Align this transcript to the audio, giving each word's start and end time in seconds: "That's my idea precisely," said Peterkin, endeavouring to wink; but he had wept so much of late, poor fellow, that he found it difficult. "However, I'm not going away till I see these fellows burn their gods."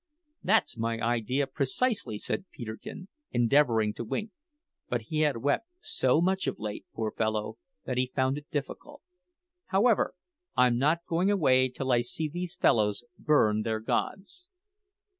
"That's 0.43 0.79
my 0.79 0.99
idea 0.99 1.45
precisely," 1.45 2.17
said 2.17 2.49
Peterkin, 2.49 3.07
endeavouring 3.29 3.93
to 3.93 4.03
wink; 4.03 4.31
but 4.89 5.01
he 5.01 5.19
had 5.19 5.37
wept 5.43 5.67
so 5.79 6.19
much 6.19 6.47
of 6.47 6.57
late, 6.57 6.87
poor 6.95 7.11
fellow, 7.11 7.59
that 7.85 7.97
he 7.97 8.11
found 8.15 8.39
it 8.39 8.49
difficult. 8.49 9.03
"However, 9.67 10.15
I'm 10.57 10.79
not 10.79 11.05
going 11.05 11.29
away 11.29 11.69
till 11.69 11.91
I 11.91 12.01
see 12.01 12.27
these 12.27 12.55
fellows 12.55 13.03
burn 13.19 13.61
their 13.61 13.79
gods." 13.79 14.47